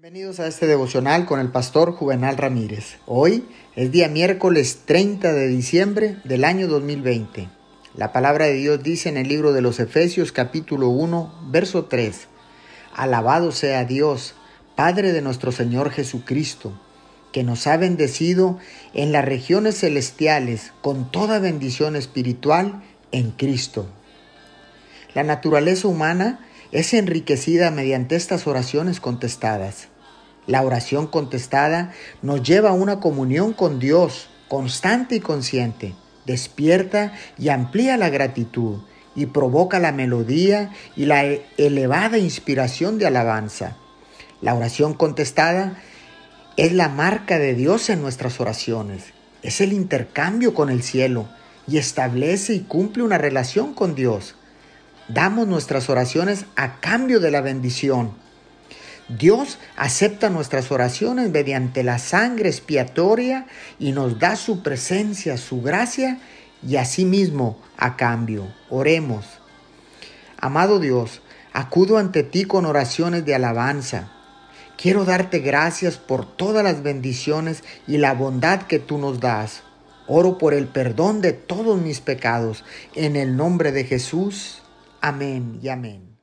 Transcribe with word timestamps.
Bienvenidos 0.00 0.38
a 0.38 0.46
este 0.46 0.68
devocional 0.68 1.26
con 1.26 1.40
el 1.40 1.50
pastor 1.50 1.90
Juvenal 1.90 2.36
Ramírez. 2.36 2.98
Hoy 3.04 3.48
es 3.74 3.90
día 3.90 4.08
miércoles 4.08 4.82
30 4.84 5.32
de 5.32 5.48
diciembre 5.48 6.18
del 6.22 6.44
año 6.44 6.68
2020. 6.68 7.48
La 7.96 8.12
palabra 8.12 8.44
de 8.44 8.52
Dios 8.52 8.80
dice 8.80 9.08
en 9.08 9.16
el 9.16 9.26
libro 9.26 9.52
de 9.52 9.60
los 9.60 9.80
Efesios 9.80 10.30
capítulo 10.30 10.88
1, 10.90 11.48
verso 11.50 11.86
3. 11.86 12.28
Alabado 12.94 13.50
sea 13.50 13.84
Dios, 13.86 14.36
Padre 14.76 15.10
de 15.10 15.20
nuestro 15.20 15.50
Señor 15.50 15.90
Jesucristo, 15.90 16.80
que 17.32 17.42
nos 17.42 17.66
ha 17.66 17.76
bendecido 17.76 18.56
en 18.94 19.10
las 19.10 19.24
regiones 19.24 19.80
celestiales 19.80 20.72
con 20.80 21.10
toda 21.10 21.40
bendición 21.40 21.96
espiritual 21.96 22.84
en 23.10 23.32
Cristo. 23.32 23.88
La 25.12 25.24
naturaleza 25.24 25.88
humana 25.88 26.47
es 26.72 26.94
enriquecida 26.94 27.70
mediante 27.70 28.16
estas 28.16 28.46
oraciones 28.46 29.00
contestadas. 29.00 29.88
La 30.46 30.62
oración 30.62 31.06
contestada 31.06 31.92
nos 32.22 32.42
lleva 32.42 32.70
a 32.70 32.74
una 32.74 33.00
comunión 33.00 33.52
con 33.52 33.78
Dios 33.78 34.28
constante 34.48 35.16
y 35.16 35.20
consciente, 35.20 35.94
despierta 36.26 37.12
y 37.38 37.50
amplía 37.50 37.96
la 37.96 38.08
gratitud 38.08 38.80
y 39.14 39.26
provoca 39.26 39.78
la 39.78 39.92
melodía 39.92 40.70
y 40.96 41.06
la 41.06 41.24
elevada 41.56 42.18
inspiración 42.18 42.98
de 42.98 43.06
alabanza. 43.06 43.76
La 44.40 44.54
oración 44.54 44.94
contestada 44.94 45.82
es 46.56 46.72
la 46.72 46.88
marca 46.88 47.38
de 47.38 47.54
Dios 47.54 47.90
en 47.90 48.00
nuestras 48.00 48.40
oraciones, 48.40 49.12
es 49.42 49.60
el 49.60 49.72
intercambio 49.72 50.54
con 50.54 50.70
el 50.70 50.82
cielo 50.82 51.28
y 51.66 51.78
establece 51.78 52.54
y 52.54 52.60
cumple 52.60 53.02
una 53.02 53.18
relación 53.18 53.74
con 53.74 53.94
Dios 53.94 54.34
damos 55.08 55.46
nuestras 55.46 55.88
oraciones 55.90 56.44
a 56.56 56.80
cambio 56.80 57.20
de 57.20 57.30
la 57.30 57.40
bendición. 57.40 58.12
Dios 59.08 59.58
acepta 59.76 60.28
nuestras 60.28 60.70
oraciones 60.70 61.30
mediante 61.30 61.82
la 61.82 61.98
sangre 61.98 62.50
expiatoria 62.50 63.46
y 63.78 63.92
nos 63.92 64.18
da 64.18 64.36
su 64.36 64.62
presencia, 64.62 65.38
su 65.38 65.62
gracia 65.62 66.18
y 66.62 66.76
asimismo 66.76 67.58
a 67.78 67.96
cambio. 67.96 68.46
Oremos. 68.68 69.24
Amado 70.38 70.78
Dios, 70.78 71.22
acudo 71.54 71.96
ante 71.96 72.22
ti 72.22 72.44
con 72.44 72.66
oraciones 72.66 73.24
de 73.24 73.34
alabanza. 73.34 74.12
Quiero 74.76 75.04
darte 75.04 75.40
gracias 75.40 75.96
por 75.96 76.24
todas 76.24 76.62
las 76.62 76.82
bendiciones 76.82 77.64
y 77.86 77.96
la 77.96 78.12
bondad 78.14 78.62
que 78.62 78.78
tú 78.78 78.98
nos 78.98 79.20
das. 79.20 79.62
Oro 80.06 80.38
por 80.38 80.54
el 80.54 80.68
perdón 80.68 81.20
de 81.20 81.32
todos 81.32 81.80
mis 81.80 82.00
pecados. 82.00 82.62
En 82.94 83.16
el 83.16 83.36
nombre 83.36 83.72
de 83.72 83.84
Jesús. 83.84 84.62
Amén 85.00 85.58
y 85.62 85.68
amén. 85.68 86.17